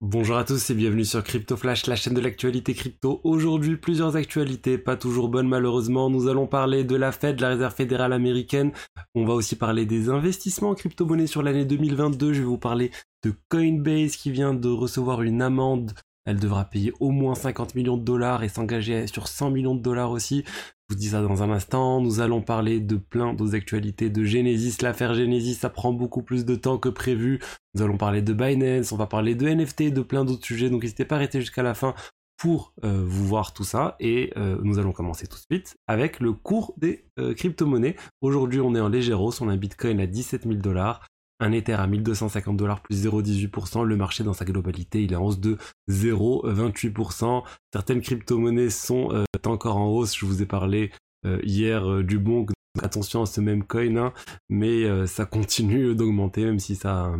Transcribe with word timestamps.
Bonjour 0.00 0.36
à 0.36 0.44
tous 0.44 0.70
et 0.70 0.74
bienvenue 0.74 1.04
sur 1.04 1.24
Crypto 1.24 1.56
Flash, 1.56 1.88
la 1.88 1.96
chaîne 1.96 2.14
de 2.14 2.20
l'actualité 2.20 2.72
crypto. 2.72 3.20
Aujourd'hui, 3.24 3.76
plusieurs 3.76 4.14
actualités, 4.14 4.78
pas 4.78 4.96
toujours 4.96 5.28
bonnes 5.28 5.48
malheureusement. 5.48 6.08
Nous 6.08 6.28
allons 6.28 6.46
parler 6.46 6.84
de 6.84 6.94
la 6.94 7.10
Fed, 7.10 7.40
la 7.40 7.48
Réserve 7.48 7.74
fédérale 7.74 8.12
américaine. 8.12 8.70
On 9.16 9.24
va 9.24 9.34
aussi 9.34 9.56
parler 9.56 9.86
des 9.86 10.08
investissements 10.08 10.70
en 10.70 10.74
crypto-monnaie 10.76 11.26
sur 11.26 11.42
l'année 11.42 11.64
2022. 11.64 12.32
Je 12.32 12.38
vais 12.38 12.46
vous 12.46 12.58
parler 12.58 12.92
de 13.24 13.34
Coinbase 13.48 14.14
qui 14.14 14.30
vient 14.30 14.54
de 14.54 14.68
recevoir 14.68 15.22
une 15.22 15.42
amende 15.42 15.94
elle 16.28 16.38
devra 16.38 16.66
payer 16.66 16.92
au 17.00 17.10
moins 17.10 17.34
50 17.34 17.74
millions 17.74 17.96
de 17.96 18.04
dollars 18.04 18.42
et 18.42 18.50
s'engager 18.50 19.06
sur 19.06 19.28
100 19.28 19.50
millions 19.50 19.74
de 19.74 19.80
dollars 19.80 20.10
aussi. 20.10 20.44
Je 20.88 20.94
vous 20.94 21.00
dis 21.00 21.08
ça 21.08 21.20
dans 21.20 21.42
un 21.42 21.50
instant. 21.50 22.00
Nous 22.00 22.20
allons 22.20 22.40
parler 22.40 22.80
de 22.80 22.96
plein 22.96 23.34
d'autres 23.34 23.54
actualités 23.54 24.08
de 24.08 24.24
Genesis. 24.24 24.78
L'affaire 24.80 25.12
Genesis, 25.12 25.56
ça 25.56 25.68
prend 25.68 25.92
beaucoup 25.92 26.22
plus 26.22 26.46
de 26.46 26.54
temps 26.54 26.78
que 26.78 26.88
prévu. 26.88 27.40
Nous 27.74 27.82
allons 27.82 27.98
parler 27.98 28.22
de 28.22 28.32
Binance, 28.32 28.90
on 28.92 28.96
va 28.96 29.06
parler 29.06 29.34
de 29.34 29.46
NFT, 29.46 29.92
de 29.92 30.00
plein 30.00 30.24
d'autres 30.24 30.46
sujets. 30.46 30.70
Donc 30.70 30.82
n'hésitez 30.82 31.04
pas 31.04 31.16
à 31.16 31.18
rester 31.18 31.40
jusqu'à 31.40 31.62
la 31.62 31.74
fin 31.74 31.94
pour 32.38 32.72
euh, 32.84 33.04
vous 33.04 33.26
voir 33.26 33.52
tout 33.52 33.64
ça. 33.64 33.96
Et 34.00 34.32
euh, 34.38 34.58
nous 34.62 34.78
allons 34.78 34.92
commencer 34.92 35.26
tout 35.26 35.36
de 35.36 35.54
suite 35.54 35.76
avec 35.88 36.20
le 36.20 36.32
cours 36.32 36.72
des 36.78 37.04
euh, 37.18 37.34
crypto-monnaies. 37.34 37.96
Aujourd'hui, 38.22 38.60
on 38.60 38.74
est 38.74 38.80
en 38.80 38.88
légère 38.88 39.20
hausse. 39.20 39.42
On 39.42 39.50
a 39.50 39.52
un 39.52 39.58
Bitcoin 39.58 40.00
à 40.00 40.06
17 40.06 40.44
000 40.44 40.54
dollars 40.54 41.06
un 41.40 41.52
Ether 41.52 41.74
à 41.74 41.86
1250 41.86 42.56
dollars 42.56 42.80
plus 42.80 43.06
0,18%. 43.06 43.84
Le 43.84 43.96
marché 43.96 44.24
dans 44.24 44.32
sa 44.32 44.44
globalité, 44.44 45.02
il 45.02 45.12
est 45.12 45.16
en 45.16 45.24
hausse 45.24 45.40
de 45.40 45.56
0,28%. 45.90 47.44
Certaines 47.72 48.00
crypto-monnaies 48.00 48.70
sont 48.70 49.12
euh, 49.12 49.24
encore 49.46 49.76
en 49.76 49.88
hausse. 49.88 50.16
Je 50.16 50.26
vous 50.26 50.42
ai 50.42 50.46
parlé 50.46 50.90
euh, 51.24 51.40
hier 51.42 51.88
euh, 51.88 52.02
du 52.02 52.18
bon. 52.18 52.46
Attention 52.82 53.22
à 53.22 53.26
ce 53.26 53.40
même 53.40 53.64
coin, 53.64 53.96
hein. 53.96 54.12
mais 54.48 55.06
ça 55.06 55.24
continue 55.24 55.94
d'augmenter, 55.96 56.44
même 56.44 56.60
si 56.60 56.76
ça, 56.76 57.12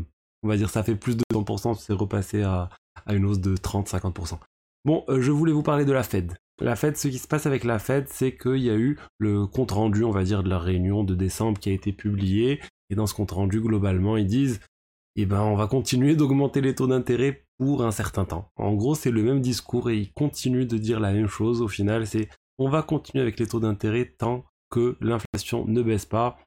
on 0.44 0.48
va 0.48 0.56
dire, 0.56 0.70
ça 0.70 0.84
fait 0.84 0.94
plus 0.94 1.16
de 1.16 1.24
100%, 1.32 1.76
c'est 1.76 1.94
repassé 1.94 2.42
à, 2.42 2.68
à, 3.06 3.14
une 3.14 3.24
hausse 3.24 3.40
de 3.40 3.56
30-50%. 3.56 4.38
Bon, 4.84 5.04
je 5.08 5.32
voulais 5.32 5.52
vous 5.52 5.64
parler 5.64 5.84
de 5.84 5.90
la 5.90 6.04
Fed. 6.04 6.34
La 6.60 6.76
Fed, 6.76 6.96
ce 6.96 7.08
qui 7.08 7.18
se 7.18 7.26
passe 7.26 7.46
avec 7.46 7.64
la 7.64 7.80
Fed, 7.80 8.06
c'est 8.08 8.36
qu'il 8.36 8.58
y 8.58 8.70
a 8.70 8.76
eu 8.76 8.98
le 9.18 9.46
compte 9.46 9.72
rendu, 9.72 10.04
on 10.04 10.12
va 10.12 10.22
dire, 10.22 10.44
de 10.44 10.48
la 10.48 10.58
réunion 10.58 11.02
de 11.02 11.16
décembre 11.16 11.58
qui 11.58 11.70
a 11.70 11.72
été 11.72 11.92
publié 11.92 12.60
et 12.90 12.94
dans 12.94 13.06
ce 13.06 13.14
compte 13.14 13.30
rendu, 13.32 13.60
globalement, 13.60 14.16
ils 14.16 14.26
disent, 14.26 14.60
eh 15.16 15.26
ben, 15.26 15.42
on 15.42 15.56
va 15.56 15.66
continuer 15.66 16.14
d'augmenter 16.14 16.60
les 16.60 16.74
taux 16.74 16.86
d'intérêt 16.86 17.44
pour 17.58 17.84
un 17.84 17.90
certain 17.90 18.24
temps. 18.24 18.50
En 18.56 18.74
gros, 18.74 18.94
c'est 18.94 19.10
le 19.10 19.22
même 19.22 19.40
discours 19.40 19.90
et 19.90 19.98
ils 19.98 20.12
continuent 20.12 20.66
de 20.66 20.78
dire 20.78 21.00
la 21.00 21.12
même 21.12 21.26
chose. 21.26 21.60
Au 21.60 21.68
final, 21.68 22.06
c'est, 22.06 22.28
on 22.58 22.68
va 22.68 22.82
continuer 22.82 23.22
avec 23.22 23.38
les 23.38 23.46
taux 23.46 23.60
d'intérêt 23.60 24.14
tant 24.16 24.44
que 24.70 24.96
l'inflation 25.00 25.66
ne 25.66 25.82
baisse 25.82 26.06
pas. 26.06 26.38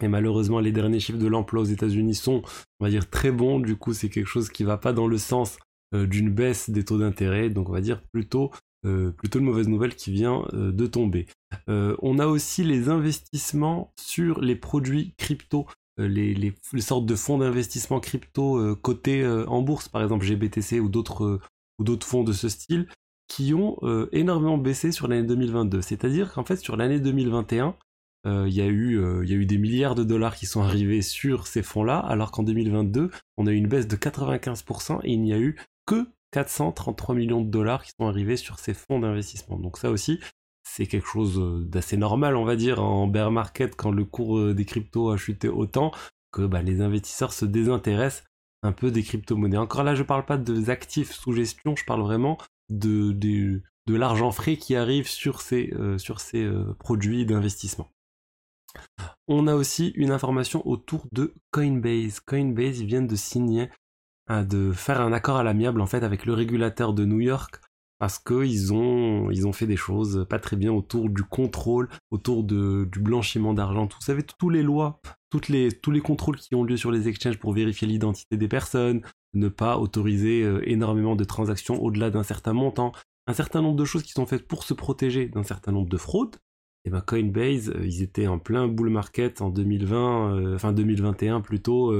Et 0.00 0.08
malheureusement, 0.08 0.60
les 0.60 0.72
derniers 0.72 1.00
chiffres 1.00 1.18
de 1.18 1.26
l'emploi 1.26 1.62
aux 1.62 1.66
États-Unis 1.66 2.14
sont, 2.14 2.42
on 2.80 2.84
va 2.84 2.90
dire, 2.90 3.08
très 3.08 3.30
bons. 3.30 3.60
Du 3.60 3.76
coup, 3.76 3.92
c'est 3.92 4.08
quelque 4.08 4.26
chose 4.26 4.50
qui 4.50 4.64
va 4.64 4.76
pas 4.76 4.92
dans 4.92 5.06
le 5.06 5.18
sens 5.18 5.58
euh, 5.94 6.06
d'une 6.06 6.30
baisse 6.30 6.70
des 6.70 6.84
taux 6.84 6.98
d'intérêt. 6.98 7.50
Donc, 7.50 7.68
on 7.68 7.72
va 7.72 7.80
dire 7.80 8.02
plutôt 8.12 8.50
euh, 8.86 9.10
plutôt 9.10 9.40
une 9.40 9.44
mauvaise 9.44 9.68
nouvelle 9.68 9.94
qui 9.94 10.10
vient 10.10 10.46
euh, 10.54 10.72
de 10.72 10.86
tomber. 10.86 11.26
Euh, 11.68 11.96
on 12.00 12.18
a 12.18 12.26
aussi 12.26 12.64
les 12.64 12.88
investissements 12.88 13.92
sur 14.00 14.40
les 14.40 14.56
produits 14.56 15.12
crypto, 15.18 15.66
les, 15.98 16.54
sortes 16.78 17.04
de 17.04 17.14
fonds 17.14 17.36
d'investissement 17.36 18.00
crypto 18.00 18.74
cotés 18.76 19.26
en 19.26 19.60
bourse, 19.60 19.88
par 19.88 20.02
exemple 20.02 20.24
GBTC 20.24 20.80
ou 20.80 20.88
d'autres 20.88 21.40
fonds 22.04 22.24
de 22.24 22.32
ce 22.32 22.48
style, 22.48 22.86
qui 23.28 23.52
ont 23.52 23.76
énormément 24.10 24.56
baissé 24.56 24.92
sur 24.92 25.08
l'année 25.08 25.26
2022. 25.26 25.82
C'est-à-dire 25.82 26.32
qu'en 26.32 26.44
fait 26.44 26.56
sur 26.56 26.78
l'année 26.78 27.00
2021, 27.00 27.76
il 28.24 28.48
y, 28.48 28.62
a 28.62 28.66
eu, 28.66 29.26
y 29.26 29.32
a 29.34 29.36
eu 29.36 29.44
des 29.44 29.58
milliards 29.58 29.94
de 29.94 30.04
dollars 30.04 30.36
qui 30.36 30.46
sont 30.46 30.62
arrivés 30.62 31.02
sur 31.02 31.46
ces 31.46 31.62
fonds-là, 31.62 31.98
alors 31.98 32.30
qu'en 32.30 32.44
2022, 32.44 33.10
on 33.36 33.46
a 33.46 33.52
eu 33.52 33.56
une 33.56 33.68
baisse 33.68 33.86
de 33.86 33.96
95% 33.96 35.00
et 35.04 35.12
il 35.12 35.20
n'y 35.20 35.34
a 35.34 35.38
eu 35.38 35.56
que 35.84 36.06
433 36.32 37.14
millions 37.14 37.40
de 37.40 37.50
dollars 37.50 37.84
qui 37.84 37.92
sont 37.98 38.06
arrivés 38.06 38.36
sur 38.36 38.58
ces 38.58 38.74
fonds 38.74 39.00
d'investissement. 39.00 39.58
Donc 39.58 39.78
ça 39.78 39.90
aussi, 39.90 40.20
c'est 40.62 40.86
quelque 40.86 41.06
chose 41.06 41.38
euh, 41.38 41.64
d'assez 41.64 41.96
normal, 41.96 42.36
on 42.36 42.44
va 42.44 42.56
dire, 42.56 42.82
en 42.82 43.06
bear 43.06 43.30
market, 43.30 43.74
quand 43.74 43.90
le 43.90 44.04
cours 44.04 44.38
euh, 44.38 44.54
des 44.54 44.64
cryptos 44.64 45.10
a 45.10 45.16
chuté 45.16 45.48
autant, 45.48 45.92
que 46.32 46.42
bah, 46.42 46.62
les 46.62 46.80
investisseurs 46.80 47.32
se 47.32 47.44
désintéressent 47.44 48.24
un 48.62 48.72
peu 48.72 48.90
des 48.90 49.02
crypto-monnaies. 49.02 49.56
Encore 49.56 49.84
là, 49.84 49.94
je 49.94 50.02
ne 50.02 50.06
parle 50.06 50.26
pas 50.26 50.38
de 50.38 50.70
actifs 50.70 51.12
sous 51.12 51.32
gestion, 51.32 51.74
je 51.76 51.84
parle 51.84 52.02
vraiment 52.02 52.38
de, 52.68 53.62
l'argent 53.88 54.30
frais 54.30 54.56
qui 54.56 54.76
arrive 54.76 55.08
sur 55.08 55.40
ces, 55.40 55.72
euh, 55.72 55.98
sur 55.98 56.20
ces 56.20 56.48
produits 56.78 57.26
d'investissement. 57.26 57.88
On 59.26 59.48
a 59.48 59.56
aussi 59.56 59.88
une 59.96 60.12
information 60.12 60.64
autour 60.68 61.08
de 61.10 61.34
Coinbase. 61.50 62.20
Coinbase, 62.20 62.82
viennent 62.82 63.08
de 63.08 63.16
signer 63.16 63.68
de 64.30 64.72
faire 64.72 65.00
un 65.00 65.12
accord 65.12 65.36
à 65.36 65.42
l'amiable 65.42 65.80
en 65.80 65.86
fait 65.86 66.02
avec 66.02 66.24
le 66.24 66.34
régulateur 66.34 66.92
de 66.94 67.04
New 67.04 67.20
York 67.20 67.60
parce 68.00 68.18
qu'ils 68.18 68.72
ont, 68.72 69.30
ils 69.30 69.46
ont 69.46 69.52
fait 69.52 69.66
des 69.66 69.76
choses 69.76 70.26
pas 70.28 70.38
très 70.38 70.56
bien 70.56 70.72
autour 70.72 71.10
du 71.10 71.22
contrôle, 71.22 71.88
autour 72.10 72.44
du 72.44 72.98
blanchiment 72.98 73.52
d'argent. 73.52 73.84
Vous 73.84 74.00
savez, 74.00 74.22
toutes 74.22 74.52
les 74.52 74.62
lois, 74.62 75.00
toutes 75.28 75.48
les, 75.48 75.70
tous 75.70 75.90
les 75.90 76.00
contrôles 76.00 76.38
qui 76.38 76.54
ont 76.54 76.64
lieu 76.64 76.78
sur 76.78 76.90
les 76.90 77.08
exchanges 77.08 77.38
pour 77.38 77.52
vérifier 77.52 77.86
l'identité 77.86 78.38
des 78.38 78.48
personnes, 78.48 79.02
ne 79.34 79.48
pas 79.48 79.78
autoriser 79.78 80.42
euh, 80.42 80.66
énormément 80.68 81.14
de 81.14 81.24
transactions 81.24 81.80
au-delà 81.82 82.10
d'un 82.10 82.22
certain 82.22 82.54
montant, 82.54 82.92
un 83.26 83.34
certain 83.34 83.60
nombre 83.60 83.76
de 83.76 83.84
choses 83.84 84.02
qui 84.02 84.12
sont 84.12 84.26
faites 84.26 84.48
pour 84.48 84.64
se 84.64 84.72
protéger 84.72 85.28
d'un 85.28 85.44
certain 85.44 85.70
nombre 85.70 85.90
de 85.90 85.98
fraudes. 85.98 86.36
Et 86.86 86.90
ben 86.90 87.02
Coinbase, 87.02 87.68
euh, 87.68 87.84
ils 87.84 88.02
étaient 88.02 88.26
en 88.26 88.38
plein 88.38 88.66
bull 88.66 88.88
market 88.88 89.42
en 89.42 89.50
2020, 89.50 90.34
euh, 90.34 90.54
enfin 90.54 90.72
2021 90.72 91.42
plutôt, 91.42 91.92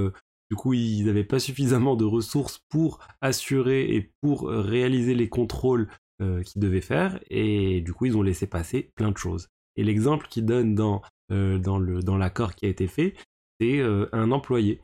du 0.51 0.57
coup, 0.57 0.75
ils 0.75 1.05
n'avaient 1.05 1.25
pas 1.25 1.39
suffisamment 1.39 1.95
de 1.95 2.05
ressources 2.05 2.59
pour 2.69 2.99
assurer 3.21 3.95
et 3.95 4.11
pour 4.21 4.51
euh, 4.51 4.61
réaliser 4.61 5.15
les 5.15 5.29
contrôles 5.29 5.89
euh, 6.21 6.43
qu'ils 6.43 6.61
devaient 6.61 6.81
faire. 6.81 7.21
Et 7.31 7.81
du 7.81 7.93
coup, 7.93 8.07
ils 8.07 8.17
ont 8.17 8.23
laissé 8.23 8.49
passer 8.49 8.91
plein 8.97 9.13
de 9.13 9.17
choses. 9.17 9.49
Et 9.77 9.85
l'exemple 9.85 10.27
qu'ils 10.29 10.47
donnent 10.47 10.75
dans, 10.75 11.03
euh, 11.31 11.59
dans 11.59 12.17
l'accord 12.17 12.57
qui 12.57 12.67
a 12.67 12.69
été 12.69 12.89
fait, 12.89 13.15
c'est 13.61 13.83
un 14.13 14.33
employé, 14.33 14.81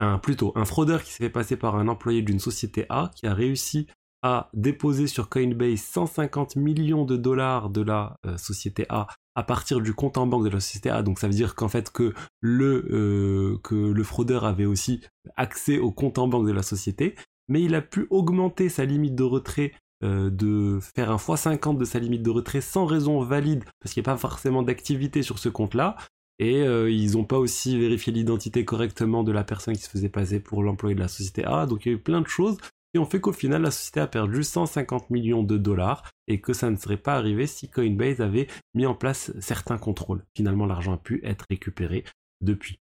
un, 0.00 0.18
plutôt 0.18 0.52
un 0.56 0.64
fraudeur 0.64 1.02
qui 1.02 1.12
s'est 1.12 1.24
fait 1.24 1.30
passer 1.30 1.56
par 1.56 1.76
un 1.76 1.88
employé 1.88 2.22
d'une 2.22 2.38
société 2.40 2.86
A 2.88 3.10
qui 3.14 3.26
a 3.26 3.34
réussi 3.34 3.86
à 4.24 4.48
déposer 4.54 5.06
sur 5.06 5.28
Coinbase 5.28 5.80
150 5.80 6.56
millions 6.56 7.04
de 7.04 7.16
dollars 7.16 7.70
de 7.70 7.82
la 7.82 8.16
société 8.38 8.86
A 8.88 9.06
à 9.34 9.42
partir 9.42 9.80
du 9.80 9.94
compte 9.94 10.16
en 10.16 10.26
banque 10.26 10.44
de 10.44 10.50
la 10.50 10.60
société 10.60 10.90
A. 10.90 11.02
Donc 11.02 11.18
ça 11.18 11.26
veut 11.26 11.34
dire 11.34 11.54
qu'en 11.54 11.68
fait 11.68 11.90
que 11.90 12.14
le, 12.40 12.86
euh, 12.90 13.58
que 13.62 13.74
le 13.74 14.04
fraudeur 14.04 14.44
avait 14.44 14.64
aussi 14.64 15.00
accès 15.36 15.78
au 15.78 15.90
compte 15.90 16.18
en 16.18 16.28
banque 16.28 16.46
de 16.46 16.52
la 16.52 16.62
société, 16.62 17.14
mais 17.48 17.62
il 17.62 17.74
a 17.74 17.82
pu 17.82 18.06
augmenter 18.10 18.68
sa 18.68 18.84
limite 18.84 19.14
de 19.14 19.22
retrait 19.22 19.72
euh, 20.02 20.30
de 20.30 20.78
faire 20.94 21.10
un 21.10 21.16
x50 21.16 21.78
de 21.78 21.84
sa 21.84 21.98
limite 21.98 22.22
de 22.22 22.30
retrait 22.30 22.60
sans 22.60 22.86
raison 22.86 23.20
valide, 23.20 23.64
parce 23.80 23.92
qu'il 23.92 24.02
n'y 24.02 24.08
a 24.08 24.12
pas 24.12 24.18
forcément 24.18 24.62
d'activité 24.62 25.22
sur 25.22 25.38
ce 25.38 25.48
compte-là, 25.48 25.96
et 26.38 26.62
euh, 26.62 26.90
ils 26.90 27.12
n'ont 27.12 27.24
pas 27.24 27.38
aussi 27.38 27.78
vérifié 27.78 28.12
l'identité 28.12 28.64
correctement 28.64 29.22
de 29.22 29.32
la 29.32 29.44
personne 29.44 29.74
qui 29.74 29.82
se 29.82 29.90
faisait 29.90 30.08
passer 30.08 30.40
pour 30.40 30.62
l'employé 30.62 30.94
de 30.94 31.00
la 31.00 31.08
société 31.08 31.44
A, 31.44 31.66
donc 31.66 31.86
il 31.86 31.88
y 31.88 31.92
a 31.92 31.94
eu 31.94 32.00
plein 32.00 32.20
de 32.20 32.28
choses 32.28 32.58
qui 32.94 33.00
ont 33.00 33.06
fait 33.06 33.20
qu'au 33.20 33.32
final 33.32 33.62
la 33.62 33.72
société 33.72 33.98
a 33.98 34.06
perdu 34.06 34.44
150 34.44 35.10
millions 35.10 35.42
de 35.42 35.58
dollars 35.58 36.08
et 36.28 36.40
que 36.40 36.52
ça 36.52 36.70
ne 36.70 36.76
serait 36.76 36.96
pas 36.96 37.16
arrivé 37.16 37.48
si 37.48 37.68
Coinbase 37.68 38.20
avait 38.20 38.46
mis 38.72 38.86
en 38.86 38.94
place 38.94 39.32
certains 39.40 39.78
contrôles. 39.78 40.24
Finalement 40.36 40.64
l'argent 40.64 40.94
a 40.94 40.98
pu 40.98 41.20
être 41.24 41.44
récupéré 41.50 42.04
depuis. 42.40 42.78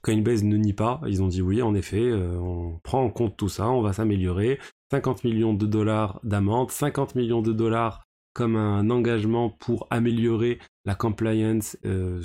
Coinbase 0.00 0.44
ne 0.44 0.56
nie 0.56 0.72
pas, 0.72 1.02
ils 1.06 1.22
ont 1.22 1.28
dit 1.28 1.42
oui 1.42 1.60
en 1.60 1.74
effet, 1.74 2.00
euh, 2.00 2.38
on 2.38 2.78
prend 2.82 3.04
en 3.04 3.10
compte 3.10 3.36
tout 3.36 3.50
ça, 3.50 3.68
on 3.68 3.82
va 3.82 3.92
s'améliorer. 3.92 4.58
50 4.92 5.24
millions 5.24 5.52
de 5.52 5.66
dollars 5.66 6.20
d'amende, 6.22 6.70
50 6.70 7.14
millions 7.14 7.42
de 7.42 7.52
dollars 7.52 8.04
comme 8.32 8.56
un 8.56 8.88
engagement 8.88 9.50
pour 9.50 9.88
améliorer 9.90 10.58
la 10.86 10.94
compliance 10.94 11.76
euh, 11.84 12.22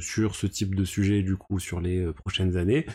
sur 0.00 0.34
ce 0.34 0.46
type 0.46 0.74
de 0.74 0.86
sujet 0.86 1.22
du 1.22 1.36
coup 1.36 1.58
sur 1.58 1.82
les 1.82 1.98
euh, 1.98 2.14
prochaines 2.14 2.56
années. 2.56 2.86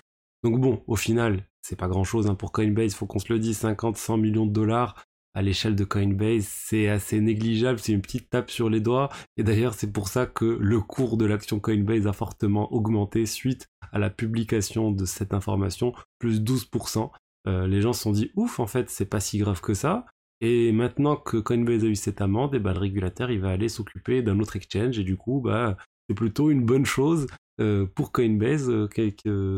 Donc 0.44 0.59
bon, 0.59 0.84
au 0.88 0.96
final, 0.96 1.46
c'est 1.62 1.78
pas 1.78 1.88
grand 1.88 2.03
chose 2.03 2.28
hein. 2.28 2.35
pour 2.35 2.52
Coinbase, 2.52 2.96
faut 2.96 3.06
qu'on 3.06 3.19
se 3.19 3.31
le 3.31 3.40
dise, 3.40 3.57
50, 3.57 3.97
100 3.97 4.18
millions 4.18 4.46
de 4.46 4.52
dollars 4.52 4.95
à 5.33 5.42
l'échelle 5.42 5.75
de 5.75 5.83
Coinbase, 5.86 6.45
c'est 6.45 6.89
assez 6.89 7.21
négligeable, 7.21 7.80
c'est 7.80 7.94
une 7.94 8.01
petite 8.01 8.30
tape 8.30 8.51
sur 8.51 8.69
les 8.69 8.81
doigts. 8.81 9.10
Et 9.38 9.44
d'ailleurs, 9.44 9.74
c'est 9.74 9.92
pour 9.92 10.10
ça 10.10 10.25
que 10.25 10.45
le 10.45 10.81
cours 10.81 11.18
de 11.18 11.25
l'action 11.25 11.60
Coinbase 11.60 12.07
a 12.07 12.13
fortement 12.13 12.71
augmenté 12.74 13.25
suite 13.25 13.68
à 13.94 14.00
la 14.00 14.10
publication 14.10 14.92
de 14.92 15.06
cette 15.06 15.33
information, 15.33 15.94
plus 16.19 16.42
12%. 16.42 17.12
Euh, 17.48 17.66
les 17.66 17.81
gens 17.81 17.94
se 17.94 18.01
sont 18.01 18.12
dit, 18.12 18.31
ouf, 18.36 18.60
en 18.60 18.68
fait, 18.68 18.89
c'est 18.89 19.06
pas 19.06 19.19
si 19.19 19.38
grave 19.38 19.62
que 19.62 19.74
ça. 19.74 20.06
Et 20.42 20.71
maintenant 20.71 21.16
que 21.16 21.38
Coinbase 21.38 21.83
a 21.83 21.88
eu 21.88 21.95
cette 21.95 22.19
amende, 22.19 22.54
et 22.54 22.57
eh 22.57 22.60
ben, 22.60 22.74
le 22.74 22.80
régulateur, 22.80 23.31
il 23.31 23.39
va 23.39 23.51
aller 23.51 23.69
s'occuper 23.69 24.21
d'un 24.21 24.39
autre 24.39 24.56
exchange, 24.56 25.00
et 25.00 25.04
du 25.04 25.16
coup, 25.16 25.39
bah, 25.39 25.77
c'est 26.10 26.16
plutôt 26.16 26.50
une 26.50 26.66
bonne 26.66 26.86
chose 26.86 27.27
euh, 27.62 27.86
pour 27.86 28.12
Coinbase 28.12 28.69
euh, 28.69 28.88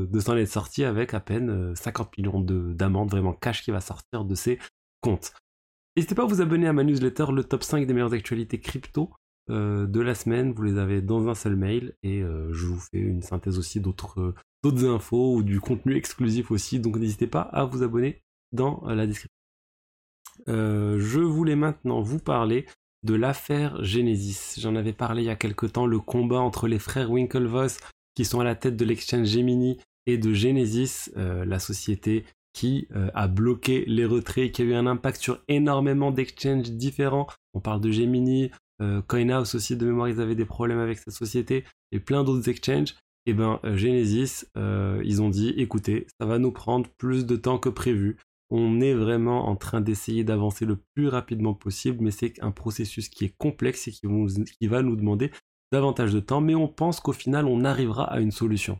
de 0.05 0.19
s'en 0.19 0.35
être 0.35 0.49
sorti 0.49 0.83
avec 0.83 1.13
à 1.13 1.21
peine 1.21 1.73
50 1.75 2.07
euh, 2.07 2.09
millions 2.17 2.41
d'amendes 2.41 3.09
vraiment 3.09 3.33
cash 3.33 3.63
qui 3.63 3.71
va 3.71 3.79
sortir 3.79 4.25
de 4.25 4.35
ses 4.35 4.59
comptes. 5.01 5.33
N'hésitez 5.95 6.13
pas 6.13 6.23
à 6.23 6.25
vous 6.25 6.41
abonner 6.41 6.67
à 6.67 6.73
ma 6.73 6.83
newsletter, 6.83 7.27
le 7.31 7.43
top 7.43 7.63
5 7.63 7.87
des 7.87 7.93
meilleures 7.93 8.13
actualités 8.13 8.59
crypto 8.59 9.11
de 9.49 9.99
la 9.99 10.15
semaine. 10.15 10.53
Vous 10.53 10.63
les 10.63 10.77
avez 10.77 11.01
dans 11.01 11.27
un 11.27 11.35
seul 11.35 11.55
mail 11.55 11.93
et 12.01 12.21
je 12.21 12.65
vous 12.65 12.79
fais 12.79 12.97
une 12.97 13.21
synthèse 13.21 13.59
aussi 13.59 13.79
d'autres 13.79 14.33
infos 14.63 15.35
ou 15.35 15.43
du 15.43 15.59
contenu 15.59 15.95
exclusif 15.95 16.49
aussi. 16.49 16.79
Donc 16.79 16.97
n'hésitez 16.97 17.27
pas 17.27 17.41
à 17.41 17.65
vous 17.65 17.83
abonner 17.83 18.23
dans 18.53 18.83
la 18.87 19.05
description. 19.05 19.37
je 20.47 21.19
voulais 21.19 21.55
maintenant 21.55 22.01
vous 22.01 22.19
parler 22.19 22.65
de 23.03 23.13
l'affaire 23.13 23.83
Genesis. 23.83 24.59
J'en 24.59 24.75
avais 24.75 24.93
parlé 24.93 25.23
il 25.23 25.25
y 25.25 25.29
a 25.29 25.35
quelque 25.35 25.65
temps, 25.65 25.85
le 25.85 25.99
combat 25.99 26.39
entre 26.39 26.67
les 26.67 26.79
frères 26.79 27.11
Winklevoss 27.11 27.79
qui 28.15 28.25
sont 28.25 28.39
à 28.39 28.43
la 28.43 28.55
tête 28.55 28.77
de 28.77 28.85
l'exchange 28.85 29.27
Gemini 29.27 29.79
et 30.05 30.17
de 30.17 30.33
Genesis, 30.33 31.09
la 31.15 31.57
société 31.59 32.25
qui 32.53 32.87
a 33.15 33.27
bloqué 33.27 33.85
les 33.87 34.05
retraits, 34.05 34.51
qui 34.51 34.61
a 34.61 34.65
eu 34.65 34.73
un 34.75 34.85
impact 34.85 35.19
sur 35.19 35.39
énormément 35.47 36.11
d'exchanges 36.11 36.69
différents. 36.69 37.25
On 37.55 37.59
parle 37.59 37.81
de 37.81 37.89
Gemini, 37.89 38.51
euh, 38.81 39.01
CoinHouse 39.01 39.55
aussi 39.55 39.75
de 39.75 39.85
mémoire 39.85 40.09
ils 40.09 40.19
avaient 40.19 40.35
des 40.35 40.45
problèmes 40.45 40.79
avec 40.79 40.97
cette 40.97 41.13
société 41.13 41.63
et 41.91 41.99
plein 41.99 42.23
d'autres 42.23 42.49
exchanges. 42.49 42.95
Et 43.25 43.31
eh 43.31 43.33
ben 43.33 43.59
euh, 43.63 43.77
Genesis, 43.77 44.45
euh, 44.57 45.01
ils 45.05 45.21
ont 45.21 45.29
dit 45.29 45.53
écoutez, 45.55 46.07
ça 46.19 46.25
va 46.25 46.39
nous 46.39 46.51
prendre 46.51 46.89
plus 46.97 47.25
de 47.25 47.35
temps 47.37 47.57
que 47.57 47.69
prévu. 47.69 48.17
On 48.49 48.81
est 48.81 48.93
vraiment 48.93 49.47
en 49.47 49.55
train 49.55 49.81
d'essayer 49.81 50.23
d'avancer 50.23 50.65
le 50.65 50.77
plus 50.93 51.07
rapidement 51.07 51.53
possible, 51.53 52.03
mais 52.03 52.11
c'est 52.11 52.41
un 52.41 52.51
processus 52.51 53.09
qui 53.09 53.25
est 53.25 53.35
complexe 53.37 53.87
et 53.87 53.91
qui, 53.91 54.67
va 54.67 54.81
nous 54.81 54.95
demander 54.95 55.31
davantage 55.71 56.13
de 56.13 56.19
temps, 56.19 56.41
mais 56.41 56.55
on 56.55 56.67
pense 56.67 56.99
qu'au 56.99 57.13
final 57.13 57.45
on 57.45 57.63
arrivera 57.65 58.03
à 58.03 58.19
une 58.19 58.31
solution. 58.31 58.79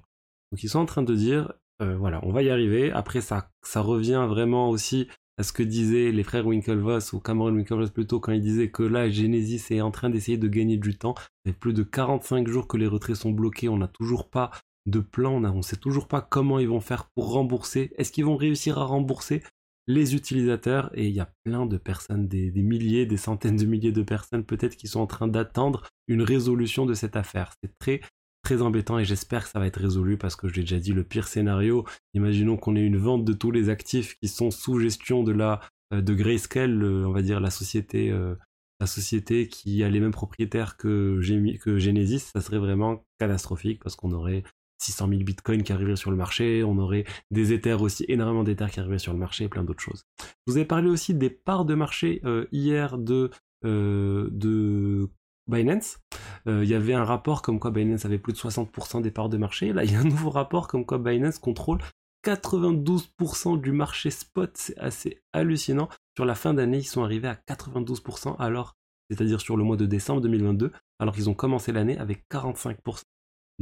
Donc 0.51 0.63
ils 0.63 0.69
sont 0.69 0.79
en 0.79 0.85
train 0.85 1.01
de 1.01 1.15
dire 1.15 1.53
voilà, 1.79 2.21
on 2.23 2.31
va 2.31 2.43
y 2.43 2.49
arriver. 2.49 2.91
Après 2.91 3.21
ça, 3.21 3.49
ça 3.61 3.81
revient 3.81 4.25
vraiment 4.29 4.69
aussi 4.69 5.07
à 5.37 5.43
ce 5.43 5.51
que 5.51 5.63
disaient 5.63 6.11
les 6.11 6.23
frères 6.23 6.45
Winklevoss 6.45 7.13
ou 7.13 7.19
Cameron 7.19 7.53
Winklevoss 7.53 7.89
plutôt 7.89 8.19
quand 8.19 8.31
ils 8.31 8.41
disaient 8.41 8.69
que 8.69 8.83
là 8.83 9.09
Genesis 9.09 9.73
est 9.73 9.81
en 9.81 9.91
train 9.91 10.09
d'essayer 10.09 10.37
de 10.37 10.47
gagner 10.47 10.77
du 10.77 10.97
temps. 10.97 11.15
Ça 11.17 11.25
fait 11.47 11.53
plus 11.53 11.73
de 11.73 11.83
45 11.83 12.47
jours 12.47 12.67
que 12.67 12.77
les 12.77 12.87
retraits 12.87 13.15
sont 13.15 13.31
bloqués, 13.31 13.69
on 13.69 13.77
n'a 13.77 13.87
toujours 13.87 14.29
pas 14.29 14.51
de 14.85 14.99
plan, 14.99 15.43
on 15.43 15.57
ne 15.57 15.61
sait 15.61 15.77
toujours 15.77 16.07
pas 16.07 16.21
comment 16.21 16.59
ils 16.59 16.67
vont 16.67 16.81
faire 16.81 17.05
pour 17.15 17.31
rembourser. 17.31 17.91
Est-ce 17.97 18.11
qu'ils 18.11 18.25
vont 18.25 18.35
réussir 18.35 18.77
à 18.77 18.85
rembourser? 18.85 19.41
Les 19.87 20.15
utilisateurs 20.15 20.89
Et 20.93 21.07
il 21.07 21.13
y 21.13 21.19
a 21.19 21.31
plein 21.43 21.65
de 21.65 21.77
personnes, 21.77 22.27
des, 22.27 22.51
milliers, 22.51 23.05
des 23.05 23.17
centaines 23.17 23.57
de 23.57 23.65
milliers 23.65 23.91
de 23.91 24.03
personnes 24.03 24.45
peut-être 24.45 24.75
qui 24.75 24.87
sont 24.87 25.01
en 25.01 25.07
train 25.07 25.27
d'attendre 25.27 25.83
une 26.07 26.21
résolution 26.21 26.85
de 26.85 26.93
cette 26.93 27.15
affaire. 27.15 27.53
C'est 27.61 27.77
très 27.77 28.01
très 28.43 28.61
embêtant 28.61 28.99
et 28.99 29.05
j'espère 29.05 29.43
que 29.43 29.49
ça 29.49 29.59
va 29.59 29.67
être 29.67 29.79
résolu 29.79 30.17
parce 30.17 30.35
que 30.35 30.49
je 30.49 30.55
l'ai 30.55 30.61
déjà 30.61 30.79
dit, 30.79 30.91
le 30.91 31.05
pire 31.05 31.29
scénario, 31.29 31.85
imaginons 32.13 32.57
qu'on 32.57 32.75
ait 32.75 32.85
une 32.85 32.97
vente 32.97 33.23
de 33.23 33.31
tous 33.31 33.51
les 33.51 33.69
actifs 33.69 34.15
qui 34.19 34.27
sont 34.27 34.51
sous 34.51 34.79
gestion 34.79 35.23
de 35.23 35.31
la 35.31 35.61
euh, 35.93 36.01
de 36.01 36.13
Grayscale, 36.13 36.83
on 36.83 37.11
va 37.11 37.21
dire 37.21 37.39
la 37.39 37.49
société 37.49 38.11
euh, 38.11 38.35
la 38.81 38.87
société 38.87 39.47
qui 39.47 39.81
a 39.81 39.89
les 39.89 40.01
mêmes 40.01 40.11
propriétaires 40.11 40.75
que 40.75 41.21
Genesis, 41.21 42.31
ça 42.33 42.41
serait 42.41 42.57
vraiment 42.57 43.05
catastrophique 43.17 43.81
parce 43.81 43.95
qu'on 43.95 44.11
aurait 44.11 44.43
600 44.83 45.07
000 45.09 45.23
bitcoins 45.23 45.63
qui 45.63 45.73
arriveraient 45.73 45.95
sur 45.95 46.11
le 46.11 46.17
marché, 46.17 46.63
on 46.63 46.77
aurait 46.77 47.05
des 47.31 47.53
Ethers 47.53 47.81
aussi, 47.81 48.05
énormément 48.07 48.43
d'Ethers 48.43 48.71
qui 48.71 48.79
arriveraient 48.79 48.99
sur 48.99 49.13
le 49.13 49.19
marché 49.19 49.45
et 49.45 49.49
plein 49.49 49.63
d'autres 49.63 49.83
choses. 49.83 50.05
Je 50.19 50.53
vous 50.53 50.57
ai 50.57 50.65
parlé 50.65 50.89
aussi 50.89 51.13
des 51.13 51.29
parts 51.29 51.65
de 51.65 51.75
marché 51.75 52.21
euh, 52.25 52.45
hier 52.51 52.97
de, 52.97 53.31
de 53.63 55.09
Binance. 55.47 55.99
Euh, 56.47 56.63
il 56.63 56.69
y 56.69 56.75
avait 56.75 56.93
un 56.93 57.03
rapport 57.03 57.41
comme 57.41 57.59
quoi 57.59 57.71
Binance 57.71 58.05
avait 58.05 58.17
plus 58.17 58.33
de 58.33 58.37
60% 58.37 59.01
des 59.01 59.11
parts 59.11 59.29
de 59.29 59.37
marché. 59.37 59.73
Là, 59.73 59.83
il 59.83 59.91
y 59.91 59.95
a 59.95 59.99
un 59.99 60.05
nouveau 60.05 60.29
rapport 60.29 60.67
comme 60.67 60.85
quoi 60.85 60.97
Binance 60.97 61.39
contrôle 61.39 61.79
92% 62.25 63.59
du 63.59 63.71
marché 63.71 64.09
spot. 64.09 64.51
C'est 64.55 64.77
assez 64.77 65.21
hallucinant. 65.33 65.89
Sur 66.15 66.25
la 66.25 66.35
fin 66.35 66.53
d'année, 66.53 66.77
ils 66.77 66.85
sont 66.85 67.03
arrivés 67.03 67.27
à 67.27 67.35
92%, 67.35 68.37
alors, 68.39 68.77
c'est-à-dire 69.09 69.41
sur 69.41 69.57
le 69.57 69.63
mois 69.63 69.77
de 69.77 69.85
décembre 69.85 70.21
2022, 70.21 70.71
alors 70.99 71.13
qu'ils 71.13 71.29
ont 71.29 71.33
commencé 71.33 71.71
l'année 71.71 71.97
avec 71.97 72.23
45%. 72.31 73.01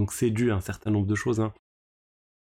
Donc 0.01 0.12
c'est 0.12 0.31
dû 0.31 0.51
à 0.51 0.56
un 0.56 0.62
certain 0.62 0.92
nombre 0.92 1.07
de 1.07 1.15
choses. 1.15 1.39
Hein. 1.39 1.53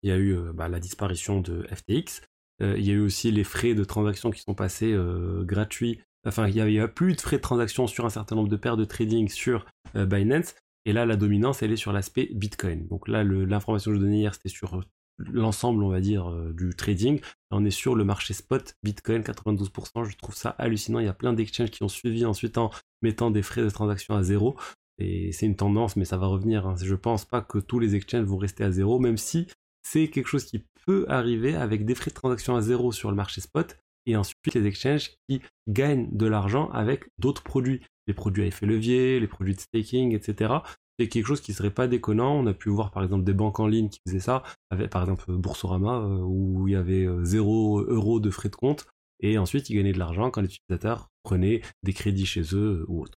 Il 0.02 0.10
y 0.10 0.14
a 0.14 0.18
eu 0.18 0.34
euh, 0.34 0.54
bah, 0.54 0.70
la 0.70 0.80
disparition 0.80 1.42
de 1.42 1.68
FTX. 1.68 2.22
Euh, 2.62 2.76
il 2.78 2.86
y 2.86 2.90
a 2.90 2.94
eu 2.94 3.02
aussi 3.02 3.32
les 3.32 3.44
frais 3.44 3.74
de 3.74 3.84
transaction 3.84 4.32
qui 4.32 4.42
sont 4.42 4.56
passés 4.56 4.98
gratuits 5.44 6.00
enfin 6.26 6.48
il 6.48 6.64
n'y 6.66 6.80
a, 6.80 6.88
plus 6.88 7.16
de 7.16 7.22
frais 7.22 7.38
de 7.38 7.42
transaction 7.42 7.88
sur 7.88 8.06
un 8.06 8.10
certain 8.10 8.36
nombre 8.36 8.50
de 8.50 8.56
paires 8.56 8.78
de 8.78 8.86
trading 8.86 9.30
sur 9.30 9.66
euh, 9.96 10.06
Binance. 10.06 10.56
Et 10.86 10.94
là, 10.94 11.06
la 11.06 11.18
dominance, 11.18 11.62
elle 11.62 11.72
est 11.72 11.78
sur 11.78 11.92
l'aspect 11.92 12.30
Bitcoin. 12.34 12.88
Donc 12.88 13.08
là, 13.08 13.24
l'information 13.24 13.92
que 13.92 13.98
je 13.98 14.02
donnais 14.02 14.20
hier, 14.20 14.34
c'était 14.34 14.50
sur 14.50 14.82
l'ensemble, 15.18 15.84
on 15.84 15.90
va 15.90 16.00
dire, 16.00 16.30
euh, 16.30 16.54
du 16.54 16.74
trading. 16.74 17.20
on 17.52 17.66
est 17.66 17.72
sur 17.72 17.96
le 17.96 18.04
marché 18.06 18.34
spot 18.34 18.74
Bitcoin, 18.84 19.22
92%. 19.22 20.10
Je 20.10 20.18
trouve 20.18 20.36
ça 20.36 20.52
hallucinant. 20.52 21.00
Il 21.00 21.06
y 21.06 21.10
a 21.10 21.14
plein 21.14 21.34
d'exchanges 21.34 21.72
qui 21.72 21.84
ont 21.84 21.90
suivi 21.90 22.26
ensuite 22.26 22.58
en 22.58 22.72
mettant 23.02 23.30
des 23.30 23.44
frais 23.44 23.62
de 23.62 23.70
transaction 23.70 24.16
à 24.16 24.24
zéro. 24.24 24.58
C'est 25.00 25.46
une 25.46 25.56
tendance, 25.56 25.96
mais 25.96 26.06
ça 26.06 26.18
va 26.18 26.28
revenir. 26.28 26.68
Hein. 26.68 26.76
Je 26.82 26.96
pense 26.96 27.26
pas 27.26 27.42
que 27.42 27.58
tous 27.58 27.80
les 27.80 27.96
exchanges 27.96 28.26
vont 28.26 28.38
rester 28.38 28.64
à 28.64 28.72
zéro, 28.72 29.00
même 29.00 29.18
si 29.18 29.48
c'est 29.84 30.10
quelque 30.10 30.28
chose 30.28 30.46
qui 30.46 30.64
peut 30.86 31.06
arriver 31.08 31.56
avec 31.56 31.86
des 31.86 31.96
frais 31.96 32.12
de 32.12 32.16
transaction 32.16 32.56
à 32.56 32.62
zéro 32.62 32.92
sur 32.92 33.10
le 33.10 33.16
marché 33.16 33.42
spot 33.42 33.78
et 34.06 34.16
ensuite 34.16 34.54
les 34.54 34.66
exchanges 34.66 35.12
qui 35.28 35.42
gagnent 35.68 36.10
de 36.12 36.26
l'argent 36.26 36.70
avec 36.72 37.06
d'autres 37.18 37.44
produits, 37.44 37.82
les 38.08 38.14
produits 38.14 38.44
à 38.44 38.48
effet 38.48 38.66
levier, 38.66 39.20
les 39.20 39.28
produits 39.28 39.56
de 39.56 39.60
staking, 39.60 40.14
etc. 40.14 40.54
C'est 40.98 41.08
quelque 41.08 41.28
chose 41.28 41.42
qui 41.42 41.54
serait 41.54 41.72
pas 41.72 41.88
déconnant. 41.88 42.36
On 42.36 42.48
a 42.48 42.54
pu 42.54 42.70
voir 42.70 42.92
par 42.92 43.04
exemple 43.04 43.24
des 43.24 43.34
banques 43.34 43.60
en 43.60 43.68
ligne 43.68 43.90
qui 43.90 44.00
faisaient 44.06 44.20
ça, 44.20 44.44
par 44.92 45.02
exemple 45.02 45.32
Boursorama 45.32 46.00
euh, 46.00 46.22
où 46.24 46.68
il 46.68 46.74
y 46.74 46.76
avait 46.76 47.08
0 47.24 47.80
euh, 47.80 47.88
euros 47.90 48.20
de 48.20 48.30
frais 48.30 48.50
de 48.50 48.56
compte 48.56 48.88
et 49.22 49.38
ensuite 49.38 49.70
ils 49.70 49.76
gagnaient 49.76 49.94
de 49.94 50.00
l'argent 50.00 50.32
quand 50.32 50.42
les 50.42 50.48
utilisateurs 50.48 51.10
prenaient 51.24 51.62
des 51.84 51.94
crédits 51.94 52.26
chez 52.26 52.44
eux 52.54 52.86
ou 52.88 53.04
autre. 53.04 53.19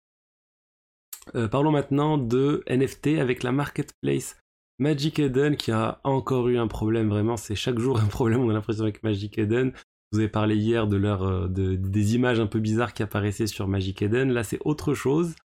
Parlons 1.50 1.70
maintenant 1.70 2.18
de 2.18 2.62
NFT 2.68 3.18
avec 3.18 3.42
la 3.42 3.52
marketplace 3.52 4.36
Magic 4.78 5.18
Eden 5.18 5.56
qui 5.56 5.70
a 5.70 6.00
encore 6.04 6.48
eu 6.48 6.58
un 6.58 6.66
problème 6.66 7.08
vraiment, 7.08 7.36
c'est 7.36 7.54
chaque 7.54 7.78
jour 7.78 7.98
un 8.00 8.06
problème, 8.06 8.40
on 8.40 8.50
a 8.50 8.52
l'impression 8.52 8.84
avec 8.84 9.02
Magic 9.02 9.38
Eden 9.38 9.72
vous 10.12 10.18
avez 10.18 10.28
parlé 10.28 10.56
hier 10.56 10.88
de, 10.88 11.00
euh, 11.04 11.48
des 11.48 12.14
images 12.14 12.40
un 12.40 12.46
peu 12.46 12.58
bizarres 12.58 12.94
qui 12.94 13.02
apparaissaient 13.02 13.46
sur 13.46 13.68
Magic 13.68 14.02
Eden. 14.02 14.32
Là, 14.32 14.42
c'est 14.42 14.58
autre 14.64 14.92
chose. 14.92 15.36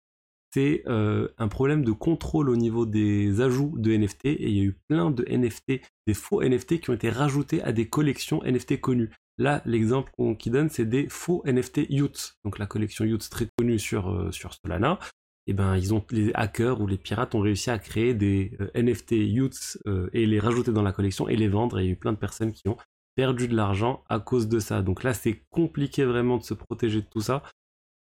C'est 0.55 0.85
euh, 0.87 1.29
un 1.37 1.49
problème 1.49 1.85
de 1.85 1.93
contrôle 1.93 2.49
au 2.49 2.57
niveau 2.57 2.87
des 2.87 3.41
ajouts 3.41 3.75
de 3.77 3.95
NFT. 3.95 4.27
Et 4.27 4.49
il 4.49 4.57
y 4.57 4.61
a 4.61 4.65
eu 4.65 4.79
plein 4.89 5.11
de 5.11 5.25
NFT, 5.29 5.83
des 6.07 6.15
faux 6.15 6.43
NFT 6.43 6.81
qui 6.81 6.91
ont 6.91 6.95
été 6.95 7.11
rajoutés 7.11 7.63
à 7.63 7.73
des 7.73 7.89
collections 7.89 8.43
NFT 8.43 8.81
connues. 8.81 9.11
Là, 9.37 9.63
l'exemple 9.67 10.13
qu'on 10.17 10.37
donne, 10.47 10.71
c'est 10.71 10.87
des 10.87 11.09
faux 11.09 11.43
NFT 11.45 11.91
Youth. 11.91 12.37
Donc 12.45 12.59
la 12.59 12.67
collection 12.67 13.05
Youth 13.05 13.29
très 13.29 13.49
connue 13.59 13.79
sur, 13.79 14.09
euh, 14.09 14.31
sur 14.31 14.55
Solana. 14.55 14.99
Eh 15.47 15.53
ben, 15.53 15.77
ils 15.77 15.93
ont, 15.93 16.03
les 16.11 16.31
hackers 16.35 16.81
ou 16.81 16.87
les 16.87 16.97
pirates 16.97 17.35
ont 17.35 17.41
réussi 17.41 17.71
à 17.71 17.79
créer 17.79 18.15
des 18.15 18.57
NFT 18.75 19.13
Youths 19.13 19.77
et 20.15 20.25
les 20.25 20.41
rajouter 20.41 20.73
dans 20.73 20.83
la 20.83 20.93
collection 20.93 21.29
et 21.29 21.37
les 21.37 21.49
vendre. 21.49 21.79
Et 21.79 21.83
il 21.83 21.87
y 21.87 21.89
a 21.91 21.93
eu 21.93 21.97
plein 21.97 22.13
de 22.13 22.19
personnes 22.19 22.53
qui 22.53 22.67
ont 22.69 22.79
perdu 23.15 23.49
de 23.49 23.55
l'argent 23.55 24.03
à 24.09 24.21
cause 24.21 24.49
de 24.49 24.59
ça. 24.59 24.83
Donc 24.83 25.03
là, 25.03 25.15
c'est 25.15 25.43
compliqué 25.51 26.05
vraiment 26.05 26.39
de 26.39 26.43
se 26.43 26.55
protéger 26.55 27.01
de 27.01 27.07
tout 27.07 27.21
ça. 27.21 27.43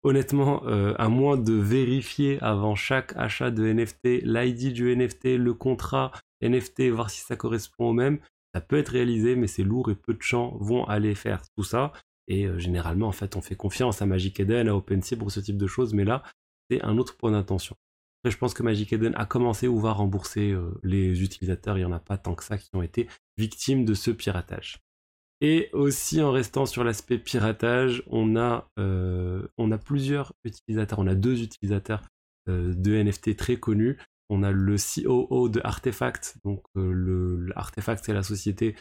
Honnêtement, 0.02 0.64
euh, 0.66 0.94
à 0.98 1.08
moins 1.08 1.36
de 1.36 1.52
vérifier 1.52 2.38
avant 2.42 2.74
chaque 2.74 3.16
achat 3.16 3.50
de 3.50 3.64
NFT 3.66 4.22
l'ID 4.22 4.72
du 4.72 4.94
NFT, 4.94 5.36
le 5.36 5.54
contrat 5.54 6.12
NFT, 6.42 6.90
voir 6.90 7.10
si 7.10 7.22
ça 7.22 7.36
correspond 7.36 7.90
au 7.90 7.92
même, 7.92 8.18
ça 8.54 8.60
peut 8.60 8.76
être 8.76 8.90
réalisé, 8.90 9.36
mais 9.36 9.46
c'est 9.46 9.64
lourd 9.64 9.90
et 9.90 9.94
peu 9.94 10.14
de 10.14 10.22
gens 10.22 10.56
vont 10.60 10.84
aller 10.84 11.14
faire 11.14 11.42
tout 11.56 11.64
ça. 11.64 11.92
Et 12.28 12.46
euh, 12.46 12.58
généralement, 12.58 13.08
en 13.08 13.12
fait, 13.12 13.36
on 13.36 13.40
fait 13.40 13.56
confiance 13.56 14.02
à 14.02 14.06
Magic 14.06 14.38
Eden, 14.38 14.68
à 14.68 14.76
OpenSea 14.76 15.16
pour 15.16 15.30
ce 15.30 15.40
type 15.40 15.56
de 15.56 15.66
choses, 15.66 15.94
mais 15.94 16.04
là, 16.04 16.22
c'est 16.70 16.82
un 16.82 16.98
autre 16.98 17.16
point 17.16 17.32
d'attention. 17.32 17.76
Après, 18.20 18.30
je 18.32 18.38
pense 18.38 18.54
que 18.54 18.62
Magic 18.62 18.92
Eden 18.92 19.14
a 19.16 19.26
commencé 19.26 19.68
ou 19.68 19.78
va 19.78 19.92
rembourser 19.92 20.50
euh, 20.50 20.70
les 20.82 21.22
utilisateurs. 21.22 21.76
Il 21.76 21.82
n'y 21.82 21.86
en 21.86 21.92
a 21.92 22.00
pas 22.00 22.18
tant 22.18 22.34
que 22.34 22.44
ça 22.44 22.58
qui 22.58 22.70
ont 22.74 22.82
été 22.82 23.08
victimes 23.36 23.84
de 23.84 23.94
ce 23.94 24.10
piratage. 24.10 24.78
Et 25.42 25.68
aussi 25.72 26.22
en 26.22 26.32
restant 26.32 26.64
sur 26.64 26.82
l'aspect 26.82 27.18
piratage, 27.18 28.02
on 28.06 28.36
a, 28.36 28.70
euh, 28.78 29.46
plusieurs 29.84 30.32
utilisateurs, 30.44 30.98
on 30.98 31.06
a 31.06 31.14
deux 31.14 31.42
utilisateurs 31.42 32.02
euh, 32.48 32.72
de 32.74 32.94
NFT 32.94 33.36
très 33.36 33.58
connus. 33.58 33.98
On 34.28 34.42
a 34.42 34.50
le 34.50 34.76
COO 34.76 35.48
de 35.48 35.60
Artefact, 35.62 36.38
donc 36.44 36.64
le, 36.74 37.46
Artefact 37.54 38.04
c'est 38.04 38.12
la 38.12 38.24
société 38.24 38.74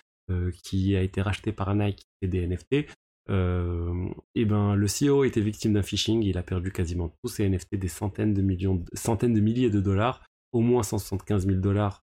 qui 0.64 0.96
a 0.96 1.04
été 1.04 1.22
rachetée 1.22 1.52
par 1.52 1.76
Nike 1.76 2.08
et 2.24 2.28
des 2.28 2.48
NFT. 2.48 2.88
Et 3.30 4.46
ben 4.46 4.76
le 4.76 4.86
CEO 4.86 5.24
était 5.24 5.42
victime 5.42 5.74
d'un 5.74 5.82
phishing, 5.82 6.22
il 6.24 6.38
a 6.38 6.44
perdu 6.44 6.72
quasiment 6.72 7.10
tous 7.24 7.30
ses 7.30 7.50
NFT, 7.50 7.76
des 7.76 7.88
centaines 7.88 8.34
de 8.34 8.42
millions, 8.42 8.84
centaines 8.94 9.34
de 9.34 9.40
milliers 9.40 9.70
de 9.70 9.82
dollars, 9.82 10.24
au 10.52 10.62
moins 10.62 10.84
175 10.84 11.48
000 11.48 11.60
dollars 11.60 12.02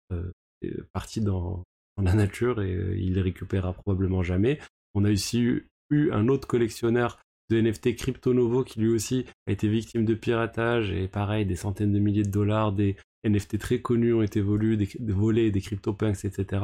partis 0.94 1.22
dans, 1.22 1.64
la 2.02 2.14
nature 2.14 2.62
et 2.62 2.74
euh, 2.74 2.98
il 2.98 3.14
les 3.14 3.22
récupérera 3.22 3.74
probablement 3.74 4.24
jamais. 4.24 4.60
On 4.94 5.06
a 5.06 5.12
aussi 5.12 5.42
eu, 5.42 5.68
un 6.12 6.30
autre 6.30 6.48
collectionneur 6.48 7.20
de 7.50 7.60
NFT 7.60 7.96
Crypto 7.98 8.34
Novo 8.34 8.64
qui 8.64 8.80
lui 8.80 8.88
aussi 8.88 9.26
a 9.46 9.52
été 9.52 9.68
victime 9.68 10.06
de 10.06 10.14
piratage 10.14 10.92
et 10.92 11.08
pareil 11.10 11.46
des 11.46 11.58
centaines 11.58 11.92
de 11.92 12.00
milliers 12.00 12.24
de 12.24 12.30
dollars, 12.30 12.72
des 12.72 12.96
NFT 13.26 13.60
très 13.60 13.82
connus 13.82 14.14
ont 14.14 14.22
été 14.22 14.40
volés, 14.40 14.78
des, 14.78 15.14
volés, 15.14 15.52
des 15.52 15.60
CryptoPunks, 15.60 16.24
etc. 16.24 16.64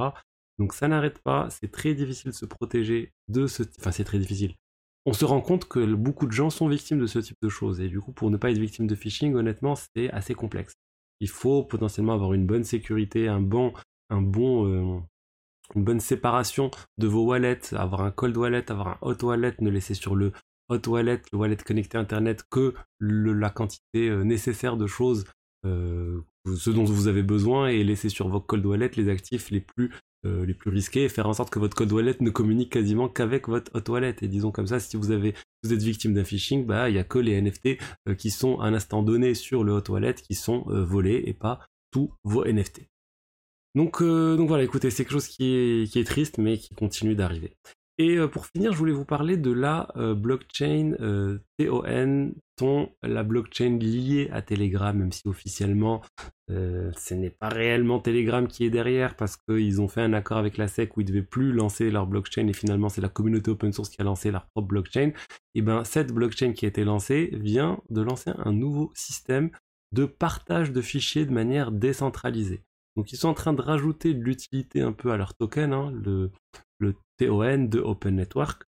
Donc 0.60 0.74
ça 0.74 0.88
n'arrête 0.88 1.20
pas, 1.20 1.50
c'est 1.50 1.72
très 1.72 1.94
difficile 1.94 2.32
de 2.32 2.36
se 2.36 2.46
protéger 2.46 3.12
de 3.28 3.48
ce... 3.48 3.64
Enfin 3.80 3.92
c'est 3.92 4.04
très 4.04 4.20
difficile. 4.20 4.56
On 5.06 5.14
se 5.14 5.24
rend 5.24 5.42
compte 5.42 5.68
que 5.68 5.94
beaucoup 5.94 6.26
de 6.26 6.32
gens 6.32 6.50
sont 6.50 6.68
victimes 6.68 7.00
de 7.00 7.08
ce 7.08 7.20
type 7.20 7.38
de 7.42 7.50
choses 7.50 7.80
et 7.80 7.88
du 7.88 8.02
coup 8.02 8.12
pour 8.12 8.30
ne 8.30 8.38
pas 8.38 8.52
être 8.52 8.58
victime 8.58 8.88
de 8.88 8.96
phishing, 8.96 9.36
honnêtement 9.36 9.76
c'est 9.76 10.10
assez 10.12 10.34
complexe. 10.34 10.74
Il 11.20 11.30
faut 11.30 11.64
potentiellement 11.64 12.14
avoir 12.14 12.34
une 12.34 12.46
bonne 12.46 12.64
sécurité, 12.64 13.28
un 13.28 13.42
bon, 13.42 13.74
euh, 14.12 15.00
une 15.76 15.84
bonne 15.84 16.00
séparation 16.00 16.72
de 16.98 17.08
vos 17.08 17.26
wallets, 17.26 17.74
avoir 17.74 18.02
un 18.02 18.12
cold 18.12 18.36
wallet, 18.38 18.70
avoir 18.72 18.88
un 18.88 18.98
hot 19.02 19.24
wallet, 19.24 19.56
ne 19.60 19.70
laisser 19.70 19.94
sur 19.94 20.16
le 20.16 20.32
hot 20.70 20.88
wallet, 20.88 21.22
le 21.32 21.38
wallet 21.38 21.58
connecté 21.58 21.98
Internet, 21.98 22.44
que 22.50 22.74
la 23.00 23.50
quantité 23.50 24.10
euh, 24.10 24.24
nécessaire 24.24 24.78
de 24.78 24.88
choses, 24.88 25.26
euh, 25.66 26.22
ce 26.56 26.70
dont 26.70 26.84
vous 26.84 27.08
avez 27.08 27.24
besoin, 27.24 27.68
et 27.68 27.84
laisser 27.84 28.10
sur 28.10 28.28
vos 28.28 28.42
cold 28.42 28.66
wallet 28.66 28.92
les 28.96 29.10
actifs 29.10 29.50
les 29.50 29.62
plus, 29.62 29.92
euh, 30.26 30.46
les 30.46 30.54
plus 30.54 30.70
risqués, 30.70 31.04
et 31.04 31.10
faire 31.10 31.28
en 31.28 31.34
sorte 31.34 31.50
que 31.50 31.60
votre 31.60 31.76
cold 31.76 31.92
wallet 31.92 32.16
ne 32.20 32.30
communique 32.30 32.72
quasiment 32.72 33.10
qu'avec 33.10 33.48
votre 33.48 33.72
hot 33.76 33.92
wallet. 33.92 34.16
Et 34.22 34.28
disons 34.28 34.52
comme 34.52 34.68
ça, 34.68 34.80
si 34.80 34.98
vous 34.98 35.12
avez, 35.12 35.34
vous 35.64 35.74
êtes 35.74 35.82
victime 35.82 36.14
d'un 36.14 36.24
phishing, 36.24 36.66
bah 36.66 36.90
il 36.90 36.96
y 36.96 37.00
a 37.00 37.04
que 37.04 37.20
les 37.20 37.42
NFT 37.42 37.78
qui 38.18 38.32
sont 38.32 38.60
à 38.60 38.68
un 38.68 38.74
instant 38.74 39.04
donné 39.04 39.34
sur 39.34 39.64
le 39.64 39.74
hot 39.74 39.90
wallet 39.90 40.16
qui 40.16 40.36
sont 40.36 40.64
volés 40.68 41.24
et 41.26 41.34
pas 41.34 41.60
tous 41.92 42.12
vos 42.24 42.46
NFT. 42.46 42.88
Donc, 43.76 44.02
donc 44.02 44.48
voilà, 44.48 44.64
écoutez, 44.64 44.90
c'est 44.90 45.04
quelque 45.04 45.14
chose 45.14 45.28
qui 45.28 45.54
est 45.94 46.08
triste, 46.08 46.40
mais 46.40 46.58
qui 46.58 46.74
continue 46.74 47.16
d'arriver. 47.16 47.56
Et 48.00 48.18
euh, 48.18 48.28
pour 48.28 48.46
finir, 48.46 48.74
je 48.74 48.78
voulais 48.78 48.94
vous 48.94 49.06
parler 49.06 49.38
de 49.38 49.52
la 49.52 49.90
euh, 49.96 50.14
blockchain 50.14 50.94
euh, 51.00 51.40
TON, 51.58 52.32
ton, 52.56 52.92
la 53.02 53.24
blockchain 53.24 53.80
liée 53.80 54.30
à 54.32 54.44
Telegram, 54.44 54.96
même 54.96 55.12
si 55.12 55.28
officiellement 55.28 56.02
ce 56.50 57.14
n'est 57.14 57.30
pas 57.30 57.50
réellement 57.50 58.00
Telegram 58.00 58.48
qui 58.48 58.64
est 58.64 58.70
derrière 58.70 59.18
parce 59.18 59.36
qu'ils 59.36 59.82
ont 59.82 59.90
fait 59.90 60.00
un 60.00 60.14
accord 60.14 60.38
avec 60.38 60.56
la 60.56 60.70
SEC 60.70 60.96
où 60.96 61.02
ils 61.02 61.04
ne 61.04 61.10
devaient 61.10 61.22
plus 61.22 61.52
lancer 61.52 61.92
leur 61.92 62.08
blockchain 62.08 62.48
et 62.48 62.54
finalement 62.54 62.88
c'est 62.88 63.02
la 63.02 63.10
communauté 63.10 63.52
open 63.52 63.74
source 63.74 63.90
qui 63.90 64.02
a 64.02 64.06
lancé 64.06 64.32
leur 64.32 64.46
propre 64.46 64.70
blockchain. 64.70 65.12
Et 65.56 65.62
bien 65.62 65.84
cette 65.84 66.14
blockchain 66.14 66.54
qui 66.54 66.64
a 66.64 66.70
été 66.70 66.86
lancée 66.86 67.32
vient 67.34 67.82
de 67.90 68.00
lancer 68.00 68.32
un 68.38 68.54
nouveau 68.54 68.94
système 68.96 69.52
de 69.92 70.06
partage 70.06 70.72
de 70.72 70.80
fichiers 70.80 71.26
de 71.26 71.34
manière 71.34 71.74
décentralisée. 71.74 72.64
Donc 72.96 73.12
ils 73.12 73.18
sont 73.18 73.28
en 73.28 73.34
train 73.34 73.54
de 73.54 73.62
rajouter 73.62 74.14
de 74.14 74.24
l'utilité 74.24 74.80
un 74.80 74.94
peu 74.94 75.12
à 75.12 75.18
leur 75.18 75.36
token, 75.36 75.74
hein, 75.74 75.92
le, 75.92 76.32
le 76.80 76.96
TON 77.18 77.66
de 77.66 77.80
Open 77.80 78.16
Network. 78.16 78.64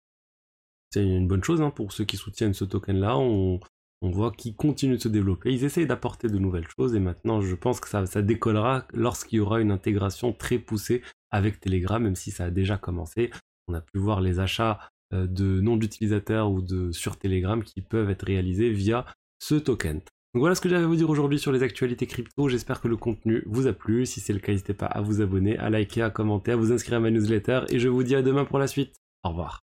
C'est 0.92 1.04
une 1.04 1.26
bonne 1.26 1.42
chose 1.42 1.60
hein, 1.60 1.70
pour 1.70 1.92
ceux 1.92 2.04
qui 2.04 2.16
soutiennent 2.16 2.54
ce 2.54 2.64
token-là. 2.64 3.18
On, 3.18 3.60
voit 4.02 4.32
qu'il 4.32 4.54
continue 4.54 4.96
de 4.96 5.00
se 5.00 5.08
développer. 5.08 5.50
Ils 5.50 5.64
essayent 5.64 5.86
d'apporter 5.86 6.28
de 6.28 6.38
nouvelles 6.38 6.68
choses 6.76 6.94
et 6.94 7.00
maintenant 7.00 7.40
je 7.40 7.54
pense 7.54 7.80
que 7.80 7.88
ça, 7.88 8.04
ça 8.04 8.20
décollera 8.20 8.86
lorsqu'il 8.92 9.38
y 9.38 9.40
aura 9.40 9.62
une 9.62 9.70
intégration 9.70 10.34
très 10.34 10.58
poussée 10.58 11.02
avec 11.30 11.58
Telegram, 11.58 12.02
même 12.02 12.14
si 12.14 12.30
ça 12.30 12.44
a 12.44 12.50
déjà 12.50 12.76
commencé. 12.76 13.30
On 13.66 13.72
a 13.72 13.80
pu 13.80 13.98
voir 13.98 14.20
les 14.20 14.40
achats 14.40 14.78
euh, 15.14 15.26
de 15.26 15.60
noms 15.62 15.78
d'utilisateurs 15.78 16.50
ou 16.50 16.60
de 16.60 16.92
sur 16.92 17.16
Telegram 17.16 17.64
qui 17.64 17.80
peuvent 17.80 18.10
être 18.10 18.26
réalisés 18.26 18.70
via 18.70 19.06
ce 19.38 19.54
token. 19.54 20.02
Donc 20.34 20.40
voilà 20.40 20.56
ce 20.56 20.60
que 20.60 20.68
j'avais 20.68 20.82
à 20.82 20.86
vous 20.88 20.96
dire 20.96 21.08
aujourd'hui 21.08 21.38
sur 21.38 21.52
les 21.52 21.62
actualités 21.62 22.08
crypto. 22.08 22.48
J'espère 22.48 22.80
que 22.80 22.88
le 22.88 22.96
contenu 22.96 23.44
vous 23.46 23.68
a 23.68 23.72
plu. 23.72 24.04
Si 24.04 24.18
c'est 24.18 24.32
le 24.32 24.40
cas, 24.40 24.50
n'hésitez 24.50 24.74
pas 24.74 24.86
à 24.86 25.00
vous 25.00 25.20
abonner, 25.20 25.56
à 25.58 25.70
liker, 25.70 26.02
à 26.02 26.10
commenter, 26.10 26.50
à 26.50 26.56
vous 26.56 26.72
inscrire 26.72 26.96
à 26.96 27.00
ma 27.00 27.10
newsletter. 27.10 27.60
Et 27.68 27.78
je 27.78 27.88
vous 27.88 28.02
dis 28.02 28.16
à 28.16 28.22
demain 28.22 28.44
pour 28.44 28.58
la 28.58 28.66
suite. 28.66 28.96
Au 29.22 29.28
revoir. 29.28 29.60